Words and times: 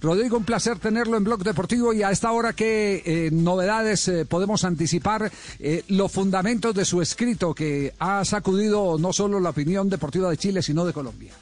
Rodrigo, 0.00 0.36
un 0.36 0.44
placer 0.44 0.80
tenerlo 0.80 1.16
en 1.16 1.22
Blog 1.22 1.44
Deportivo 1.44 1.92
y 1.92 2.02
a 2.02 2.10
esta 2.10 2.32
hora 2.32 2.54
qué 2.54 3.02
eh, 3.06 3.30
novedades 3.30 4.08
eh, 4.08 4.26
podemos 4.26 4.64
anticipar 4.64 5.30
eh, 5.60 5.84
los 5.86 6.10
fundamentos 6.10 6.74
de 6.74 6.84
su 6.84 7.00
escrito 7.00 7.54
que 7.54 7.94
ha 8.00 8.24
sacudido 8.24 8.98
no 8.98 9.12
solo 9.12 9.38
la 9.38 9.50
opinión 9.50 9.88
deportiva 9.88 10.28
de 10.28 10.38
Chile, 10.38 10.60
sino 10.60 10.84
de 10.84 10.92
Colombia. 10.92 11.32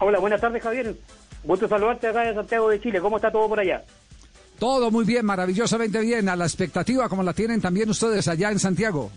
Hola, 0.00 0.18
buenas 0.18 0.42
tardes 0.42 0.62
Javier. 0.62 0.94
Gusto 1.42 1.66
saludarte 1.66 2.08
acá 2.08 2.20
de 2.20 2.34
Santiago 2.34 2.68
de 2.68 2.82
Chile. 2.82 3.00
¿Cómo 3.00 3.16
está 3.16 3.32
todo 3.32 3.48
por 3.48 3.58
allá? 3.58 3.82
Todo 4.58 4.90
muy 4.90 5.06
bien, 5.06 5.24
maravillosamente 5.24 6.00
bien. 6.00 6.28
A 6.28 6.36
la 6.36 6.44
expectativa 6.44 7.08
como 7.08 7.22
la 7.22 7.32
tienen 7.32 7.62
también 7.62 7.88
ustedes 7.88 8.28
allá 8.28 8.50
en 8.50 8.58
Santiago. 8.58 9.10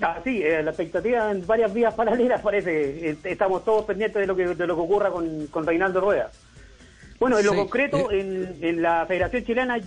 Ah, 0.00 0.20
sí, 0.22 0.42
eh, 0.42 0.62
la 0.62 0.70
expectativa 0.70 1.30
en 1.30 1.44
varias 1.46 1.72
vías 1.72 1.94
paralelas 1.94 2.40
parece. 2.40 3.10
Eh, 3.10 3.16
estamos 3.24 3.64
todos 3.64 3.84
pendientes 3.84 4.20
de 4.20 4.26
lo 4.26 4.36
que, 4.36 4.46
de 4.54 4.66
lo 4.66 4.76
que 4.76 4.82
ocurra 4.82 5.10
con, 5.10 5.48
con 5.48 5.66
Reinaldo 5.66 6.00
Rueda. 6.00 6.30
Bueno, 7.18 7.36
en 7.40 7.46
lo 7.46 7.56
concreto, 7.56 8.12
eh. 8.12 8.54
en, 8.60 8.80
la 8.80 9.04
Federación 9.06 9.44
Chilena 9.44 9.80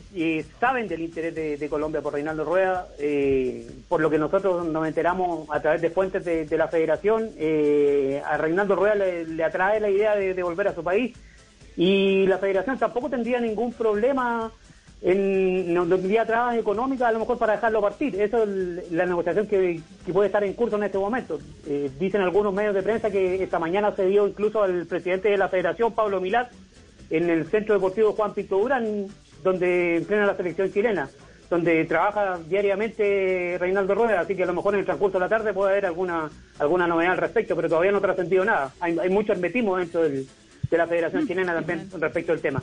saben 0.60 0.90
del 0.90 1.00
interés 1.00 1.34
de, 1.34 1.70
Colombia 1.70 2.02
por 2.02 2.12
Reinaldo 2.12 2.44
Rueda, 2.44 2.88
por 3.88 4.02
lo 4.02 4.10
que 4.10 4.18
nosotros 4.18 4.68
nos 4.68 4.86
enteramos 4.86 5.48
a 5.50 5.62
través 5.62 5.82
de 5.82 5.92
fuentes 5.92 6.26
de, 6.26 6.58
la 6.58 6.68
Federación, 6.68 7.30
a 8.26 8.36
Reinaldo 8.36 8.76
Rueda 8.76 8.96
le, 8.96 9.44
atrae 9.46 9.80
la 9.80 9.90
idea 9.90 10.18
de, 10.18 10.44
volver 10.44 10.68
a 10.68 10.76
su 10.76 10.84
país 10.84 11.18
y 11.78 12.28
la 12.28 12.38
Federación 12.38 12.78
tampoco 12.78 13.10
tendría 13.10 13.40
ningún 13.40 13.72
problema 13.72 14.52
en, 15.02 15.90
tendría 15.90 16.26
trabas 16.26 16.58
económicas 16.58 17.10
a 17.10 17.12
lo 17.12 17.20
mejor 17.20 17.38
para 17.38 17.54
dejarlo 17.54 17.82
partir. 17.82 18.20
Esa 18.22 18.44
es 18.44 18.92
la 18.92 19.06
negociación 19.06 19.48
que, 19.48 19.82
puede 20.14 20.28
estar 20.28 20.44
en 20.44 20.54
curso 20.54 20.76
en 20.76 20.84
este 20.84 21.00
momento. 21.00 21.40
Eh, 21.66 21.90
dicen 22.00 22.22
algunos 22.22 22.54
medios 22.54 22.76
de 22.76 22.84
prensa 22.84 23.10
que 23.10 23.42
esta 23.44 23.60
mañana 23.60 23.96
se 23.96 24.06
dio 24.06 24.28
incluso 24.28 24.62
al 24.62 24.86
presidente 24.86 25.30
de 25.30 25.38
la 25.38 25.50
federación, 25.50 25.94
Pablo 25.94 26.22
Milat, 26.22 26.52
en 27.10 27.30
el 27.30 27.46
Centro 27.48 27.74
Deportivo 27.76 28.14
Juan 28.14 28.34
Pinto 28.34 28.60
Durán, 28.60 29.08
donde 29.44 29.98
entrena 29.98 30.28
la 30.28 30.38
selección 30.38 30.72
chilena, 30.72 31.10
donde 31.50 31.84
trabaja 31.86 32.40
diariamente 32.48 33.58
Reinaldo 33.60 33.96
Rueda, 33.96 34.22
así 34.22 34.36
que 34.36 34.44
a 34.44 34.46
lo 34.46 34.54
mejor 34.54 34.76
en 34.76 34.82
el 34.82 34.86
transcurso 34.86 35.18
de 35.18 35.26
la 35.26 35.30
tarde 35.30 35.52
puede 35.52 35.72
haber 35.72 35.88
alguna 35.88 36.30
alguna 36.60 36.88
novedad 36.88 37.14
al 37.14 37.18
respecto, 37.18 37.56
pero 37.56 37.68
todavía 37.68 37.92
no 37.92 37.98
ha 37.98 38.02
trascendido 38.02 38.46
nada. 38.46 38.72
Hay, 38.80 38.98
hay 38.98 39.10
mucho 39.10 39.34
hermetismo 39.34 39.78
dentro 39.78 40.04
de 40.04 40.26
la 40.70 40.88
Federación 40.88 41.28
Chilena 41.28 41.54
también 41.54 41.90
respecto 42.00 42.32
al 42.32 42.40
tema. 42.40 42.62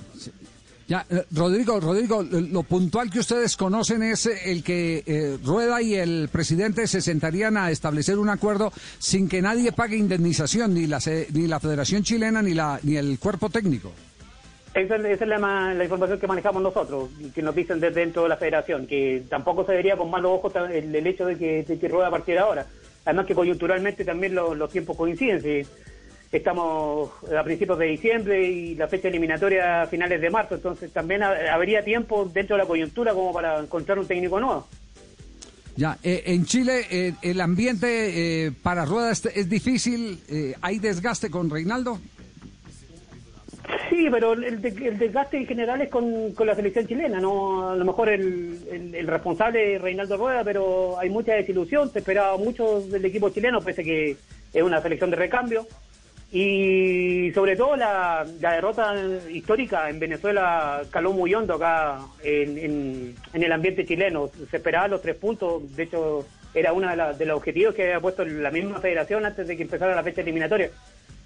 Ya, 0.88 1.04
eh, 1.10 1.22
Rodrigo, 1.32 1.78
Rodrigo, 1.80 2.22
lo 2.22 2.62
puntual 2.62 3.10
que 3.10 3.18
ustedes 3.18 3.58
conocen 3.58 4.02
es 4.02 4.24
el 4.24 4.64
que 4.64 5.04
eh, 5.06 5.36
Rueda 5.44 5.82
y 5.82 5.94
el 5.94 6.30
presidente 6.32 6.86
se 6.86 7.02
sentarían 7.02 7.58
a 7.58 7.70
establecer 7.70 8.18
un 8.18 8.30
acuerdo 8.30 8.72
sin 8.98 9.28
que 9.28 9.42
nadie 9.42 9.70
pague 9.72 9.98
indemnización, 9.98 10.72
ni 10.72 10.86
la, 10.86 10.98
ni 11.34 11.46
la 11.46 11.60
Federación 11.60 12.04
Chilena 12.04 12.40
ni, 12.40 12.54
la, 12.54 12.80
ni 12.82 12.96
el 12.96 13.18
cuerpo 13.18 13.50
técnico. 13.50 13.92
Esa 14.72 14.96
es, 14.96 15.20
la, 15.20 15.84
información 15.84 16.18
que 16.18 16.26
manejamos 16.26 16.62
nosotros, 16.62 17.10
que 17.34 17.42
nos 17.42 17.54
dicen 17.54 17.80
desde 17.80 18.00
dentro 18.00 18.22
de 18.22 18.30
la 18.30 18.36
federación, 18.38 18.86
que 18.86 19.24
tampoco 19.28 19.66
se 19.66 19.72
vería 19.72 19.96
con 19.98 20.10
malos 20.10 20.32
ojos 20.32 20.54
el, 20.70 21.06
hecho 21.06 21.26
de 21.26 21.36
que, 21.36 21.88
Rueda 21.88 22.10
partiera 22.10 22.42
ahora. 22.42 22.64
Además 23.04 23.26
que 23.26 23.34
coyunturalmente 23.34 24.06
también 24.06 24.34
los 24.34 24.70
tiempos 24.70 24.96
coinciden. 24.96 25.66
Estamos 26.30 27.10
a 27.34 27.42
principios 27.42 27.78
de 27.78 27.86
diciembre 27.86 28.46
y 28.46 28.74
la 28.74 28.86
fecha 28.86 29.08
eliminatoria 29.08 29.82
a 29.82 29.86
finales 29.86 30.20
de 30.20 30.28
marzo, 30.28 30.56
entonces 30.56 30.92
también 30.92 31.22
habría 31.22 31.82
tiempo 31.82 32.26
dentro 32.26 32.56
de 32.56 32.62
la 32.62 32.68
coyuntura 32.68 33.14
como 33.14 33.32
para 33.32 33.60
encontrar 33.60 33.98
un 33.98 34.06
técnico 34.06 34.38
nuevo. 34.38 34.66
Ya, 35.74 35.96
eh, 36.02 36.24
en 36.26 36.44
Chile 36.44 36.82
eh, 36.90 37.14
el 37.22 37.40
ambiente 37.40 38.46
eh, 38.46 38.52
para 38.62 38.84
ruedas 38.84 39.24
es 39.26 39.48
difícil, 39.48 40.20
¿hay 40.60 40.80
desgaste 40.80 41.30
con 41.30 41.48
Reinaldo? 41.48 41.98
Sí, 43.88 44.08
pero 44.10 44.34
el, 44.34 44.60
desgaste 44.60 45.38
en 45.38 45.46
general 45.46 45.80
es 45.80 45.88
con, 45.88 46.34
la 46.44 46.54
selección 46.54 46.86
chilena, 46.86 47.20
no 47.20 47.70
a 47.70 47.76
lo 47.76 47.84
mejor 47.86 48.10
el, 48.10 48.92
el, 48.92 49.06
responsable 49.06 49.76
es 49.76 49.80
Reinaldo 49.80 50.18
Rueda, 50.18 50.44
pero 50.44 50.98
hay 50.98 51.08
mucha 51.08 51.32
desilusión, 51.34 51.90
se 51.90 52.00
esperaba 52.00 52.36
mucho 52.36 52.82
del 52.82 53.04
equipo 53.06 53.30
chileno, 53.30 53.62
pese 53.62 53.82
que 53.82 54.16
es 54.52 54.62
una 54.62 54.82
selección 54.82 55.10
de 55.10 55.16
recambio 55.16 55.66
y 56.30 57.32
sobre 57.32 57.56
todo 57.56 57.74
la, 57.76 58.26
derrota 58.38 58.94
histórica 59.30 59.88
en 59.88 59.98
Venezuela 59.98 60.82
caló 60.90 61.12
muy 61.12 61.34
hondo 61.34 61.54
acá 61.54 62.00
en, 62.22 63.14
el 63.32 63.52
ambiente 63.52 63.86
chileno. 63.86 64.30
Se 64.50 64.58
esperaban 64.58 64.90
los 64.90 65.00
tres 65.00 65.16
puntos, 65.16 65.74
de 65.74 65.84
hecho 65.84 66.26
era 66.52 66.72
uno 66.72 66.88
de, 67.16 67.24
los 67.24 67.36
objetivos 67.36 67.74
que 67.74 67.84
había 67.84 68.00
puesto 68.00 68.24
la 68.24 68.50
misma 68.50 68.80
federación 68.80 69.24
antes 69.24 69.46
de 69.46 69.56
que 69.56 69.62
empezara 69.62 69.94
la 69.94 70.02
fecha 70.02 70.20
eliminatoria. 70.20 70.70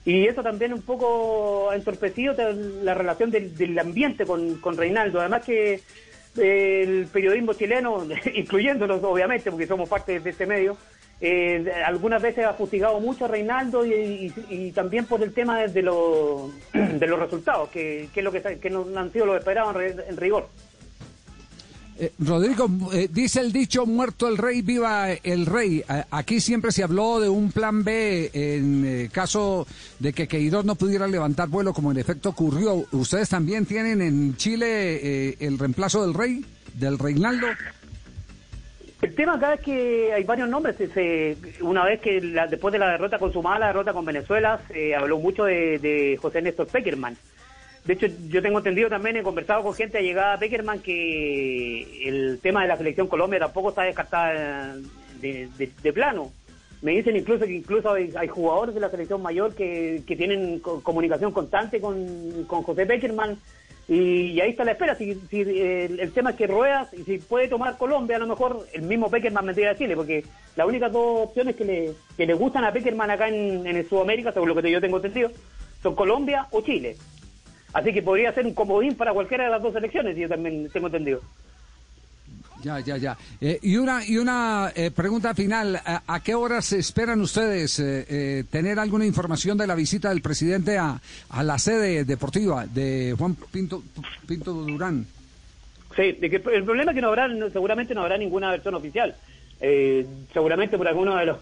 Y 0.05 0.27
eso 0.27 0.43
también 0.43 0.73
un 0.73 0.83
poco 0.83 1.71
ha 1.71 1.77
entorpecido 1.77 2.35
la 2.83 2.95
relación 2.95 3.31
del, 3.31 3.79
ambiente 3.79 4.25
con, 4.25 4.57
con 4.57 4.77
Reinaldo. 4.77 5.21
Además 5.21 5.45
que 5.45 5.81
el 6.37 7.07
periodismo 7.13 7.55
chileno, 7.55 8.07
incluyéndonos 8.35 9.03
obviamente, 9.03 9.51
porque 9.51 9.67
somos 9.67 9.89
parte 9.89 10.21
de 10.21 10.31
este 10.31 10.47
medio, 10.47 10.77
eh, 11.25 11.73
algunas 11.87 12.21
veces 12.21 12.45
ha 12.45 12.53
fustigado 12.55 12.99
mucho 12.99 13.27
a 13.27 13.29
Reinaldo 13.29 13.87
y, 13.87 14.73
también 14.75 15.07
por 15.07 15.23
el 15.23 15.33
tema 15.33 15.61
de, 15.61 15.69
de, 15.69 15.83
de 16.99 17.07
los 17.07 17.19
resultados, 17.21 17.69
que, 17.69 18.09
es 18.13 18.25
lo 18.25 18.33
que, 18.33 18.43
que, 18.61 18.71
no 18.71 18.85
han 18.97 19.13
sido 19.13 19.27
los 19.27 19.39
esperados 19.39 19.77
en, 19.81 20.17
rigor. 20.17 20.49
Eh, 21.97 22.13
Rodrigo, 22.19 22.69
eh, 22.93 23.09
dice 23.09 23.39
el 23.39 23.53
dicho, 23.53 23.87
muerto 23.87 24.27
el 24.27 24.37
rey, 24.37 24.63
viva 24.63 25.13
el 25.13 25.47
rey. 25.47 25.85
aquí 26.11 26.41
siempre 26.41 26.73
se 26.73 26.83
habló 26.83 27.21
de 27.21 27.29
un 27.29 27.53
plan 27.53 27.85
B 27.85 28.29
en 28.35 29.09
caso 29.13 29.65
de 30.01 30.13
que 30.13 30.27
Queiroz 30.27 30.65
no 30.65 30.75
pudiera 30.75 31.07
levantar 31.07 31.49
vuelo, 31.49 31.73
como 31.73 31.93
en 31.93 31.99
efecto 31.99 32.31
ocurrió. 32.31 32.85
¿Ustedes 32.91 33.29
también 33.29 33.65
tienen 33.65 34.03
en 34.03 34.37
Chile 34.37 35.37
el 35.39 35.57
reemplazo 35.57 36.03
del 36.03 36.15
rey, 36.15 36.45
del 36.75 36.99
Reinaldo? 36.99 37.47
El 39.03 39.17
tema 39.17 39.35
acá 39.35 39.55
es 39.55 39.61
que 39.61 40.13
hay 40.13 40.23
varios 40.23 40.49
nombres. 40.49 40.77
una 41.61 41.85
vez 41.85 42.01
que 42.01 42.21
después 42.21 42.73
de 42.73 42.79
la 42.79 42.93
derrota 42.93 43.19
consumada, 43.19 43.59
la 43.59 43.67
derrota 43.67 43.93
con 43.93 44.05
Venezuela, 44.05 44.61
se 44.69 44.95
habló 44.95 45.19
mucho 45.19 45.45
de, 45.45 46.17
José 46.23 46.41
Néstor 46.41 46.69
Peckerman. 46.69 47.17
De 47.85 47.95
hecho, 47.95 48.07
yo 48.29 48.41
tengo 48.41 48.59
entendido 48.59 48.89
también, 48.89 49.17
he 49.17 49.25
conversado 49.25 49.65
con 49.65 49.75
gente 49.75 49.99
allegada 49.99 50.35
a 50.35 50.39
Peckerman 50.39 50.79
que 50.79 52.09
el 52.09 52.39
tema 52.41 52.63
de 52.63 52.69
la 52.69 52.77
selección 52.77 53.09
Colombia 53.09 53.41
tampoco 53.41 53.71
está 53.71 53.83
descartada 53.83 54.77
de, 55.21 55.93
plano. 55.93 56.31
Me 56.81 56.93
dicen 56.93 57.17
incluso 57.17 57.45
que 57.45 57.55
incluso 57.55 57.95
hay, 57.95 58.29
jugadores 58.29 58.73
de 58.73 58.81
la 58.81 58.91
selección 58.91 59.21
mayor 59.21 59.53
que, 59.57 60.05
tienen 60.07 60.61
comunicación 60.61 61.33
constante 61.33 61.81
con, 61.81 62.45
con 62.47 62.63
José 62.63 62.87
Peckerman 62.87 63.37
y, 63.89 64.41
ahí 64.41 64.51
está 64.51 64.65
la 64.65 64.73
espera. 64.73 64.95
Si, 64.95 65.11
el, 65.31 66.13
tema 66.13 66.31
es 66.31 66.37
que 66.37 66.47
Ruedas, 66.47 66.93
y 66.95 67.03
si 67.05 67.19
puede 67.19 67.49
tomar 67.49 67.77
Colombia, 67.77 68.17
a 68.17 68.21
lo 68.21 68.27
mejor 68.27 68.67
el 68.73 68.83
mismo 68.83 69.11
Peckerman 69.11 69.47
vendría 69.47 69.71
a 69.71 69.77
Chile, 69.77 69.97
porque 69.97 70.25
las 70.57 70.67
únicas 70.67 70.93
dos 70.93 71.29
opciones 71.29 71.57
que 71.57 71.65
le, 71.65 71.93
que 72.17 72.27
le 72.27 72.35
gustan 72.35 72.65
a 72.65 72.73
Peckerman 72.73 73.11
acá 73.11 73.29
en, 73.29 73.67
en 73.67 73.89
Sudamérica, 73.89 74.33
según 74.33 74.49
lo 74.49 74.55
que 74.55 74.71
yo 74.71 74.81
tengo 74.81 74.97
entendido, 74.97 75.31
son 75.83 75.95
Colombia 75.95 76.47
o 76.51 76.63
Chile. 76.63 76.97
Así 77.73 77.93
que 77.93 78.03
podría 78.03 78.33
ser 78.33 78.47
un 78.47 78.55
comodín 78.55 78.95
para 78.95 79.13
cualquiera 79.13 79.45
de 79.45 79.51
las 79.51 79.63
dos 79.63 79.75
elecciones, 79.75 80.17
yo 80.17 80.29
también 80.29 80.69
tengo 80.71 80.87
entendido. 80.87 81.21
Ya, 82.63 82.79
ya, 82.81 82.97
ya. 82.97 83.17
Eh, 83.41 83.59
y 83.63 83.77
una, 83.77 84.07
y 84.07 84.17
una 84.19 84.73
eh, 84.75 84.91
pregunta 84.91 85.35
final. 85.35 85.81
¿A, 85.85 86.21
qué 86.21 86.35
horas 86.35 86.73
esperan 86.73 87.21
ustedes 87.21 87.81
eh, 87.81 88.45
tener 88.51 88.79
alguna 88.79 89.05
información 89.05 89.59
de 89.59 89.67
la 89.67 89.75
visita 89.75 90.11
del 90.11 90.23
presidente 90.23 90.79
a, 90.79 91.01
a 91.31 91.43
la 91.43 91.59
sede 91.59 92.05
deportiva 92.05 92.67
de 92.67 93.15
Juan 93.19 93.37
Pinto, 93.51 93.83
Pinto 94.27 94.53
Durán? 94.53 95.07
Sí, 95.97 96.13
de 96.13 96.31
que 96.31 96.37
el 96.37 96.65
problema 96.65 96.93
es 96.93 96.95
que 96.95 97.03
no 97.03 97.09
habrá, 97.09 97.29
seguramente 97.53 97.95
no 97.95 98.03
habrá 98.03 98.17
ninguna 98.17 98.51
versión 98.51 98.75
oficial. 98.75 99.15
seguramente 100.33 100.79
por 100.79 100.89
alguno 100.89 101.17
de 101.17 101.27
los, 101.27 101.39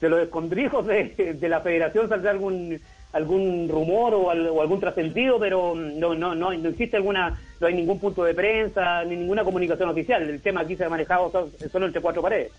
de 0.00 0.08
los 0.08 0.20
escondrijos 0.20 0.86
de, 0.86 1.36
de 1.38 1.48
la 1.48 1.60
federación 1.60 2.08
saldrá 2.08 2.30
algún 2.30 2.80
algún 3.12 3.68
rumor 3.68 4.14
o, 4.14 4.30
algún 4.30 4.80
trascendido, 4.80 5.38
pero 5.38 5.74
no, 5.74 6.14
no, 6.14 6.34
no, 6.34 6.52
no 6.52 6.68
existe 6.68 6.96
alguna, 6.96 7.38
no 7.60 7.66
hay 7.66 7.74
ningún 7.74 7.98
punto 7.98 8.24
de 8.24 8.34
prensa, 8.34 9.04
ni 9.04 9.16
ninguna 9.16 9.44
comunicación 9.44 9.88
oficial. 9.88 10.22
El 10.28 10.40
tema 10.40 10.62
aquí 10.62 10.76
se 10.76 10.84
ha 10.84 10.88
manejado 10.88 11.50
solo 11.70 11.86
entre 11.86 12.00
cuatro 12.00 12.22
paredes. 12.22 12.52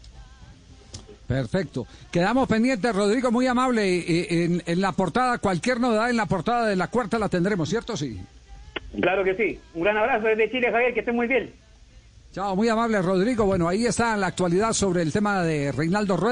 Perfecto. 1.27 1.87
Quedamos 2.11 2.47
pendientes, 2.47 2.95
Rodrigo, 2.95 3.31
muy 3.31 3.47
amable. 3.47 4.43
En, 4.43 4.61
en 4.65 4.81
la 4.81 4.91
portada, 4.91 5.37
cualquier 5.39 5.79
novedad 5.79 6.09
en 6.09 6.17
la 6.17 6.25
portada 6.25 6.67
de 6.67 6.75
la 6.75 6.87
cuarta 6.87 7.17
la 7.17 7.29
tendremos, 7.29 7.69
¿cierto? 7.69 7.97
Sí. 7.97 8.19
Claro 8.99 9.23
que 9.23 9.35
sí. 9.35 9.59
Un 9.73 9.83
gran 9.83 9.97
abrazo 9.97 10.27
desde 10.27 10.51
Chile, 10.51 10.71
Javier, 10.71 10.93
que 10.93 10.99
esté 10.99 11.11
muy 11.11 11.27
bien. 11.27 11.53
Chao, 12.33 12.55
muy 12.55 12.67
amable, 12.67 12.99
Rodrigo. 12.99 13.45
Bueno, 13.45 13.67
ahí 13.67 13.85
está 13.85 14.17
la 14.17 14.27
actualidad 14.27 14.73
sobre 14.73 15.03
el 15.03 15.13
tema 15.13 15.43
de 15.43 15.71
Reinaldo 15.71 16.17
Rueda. 16.17 16.31